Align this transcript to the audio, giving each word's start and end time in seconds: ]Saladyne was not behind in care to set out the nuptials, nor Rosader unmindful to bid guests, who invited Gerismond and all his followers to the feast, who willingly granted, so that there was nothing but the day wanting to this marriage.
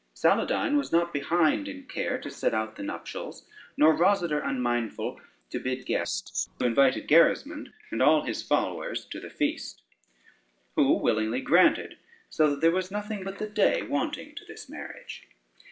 ]Saladyne 0.15 0.77
was 0.77 0.91
not 0.91 1.13
behind 1.13 1.67
in 1.67 1.83
care 1.83 2.17
to 2.17 2.31
set 2.31 2.55
out 2.55 2.75
the 2.75 2.81
nuptials, 2.81 3.47
nor 3.77 3.95
Rosader 3.95 4.41
unmindful 4.43 5.21
to 5.51 5.59
bid 5.59 5.85
guests, 5.85 6.49
who 6.57 6.65
invited 6.65 7.07
Gerismond 7.07 7.71
and 7.91 8.01
all 8.01 8.23
his 8.23 8.41
followers 8.41 9.05
to 9.05 9.19
the 9.19 9.29
feast, 9.29 9.83
who 10.75 10.93
willingly 10.93 11.39
granted, 11.39 11.99
so 12.31 12.49
that 12.49 12.61
there 12.61 12.71
was 12.71 12.89
nothing 12.89 13.23
but 13.23 13.37
the 13.37 13.47
day 13.47 13.83
wanting 13.83 14.33
to 14.37 14.45
this 14.45 14.67
marriage. 14.67 15.27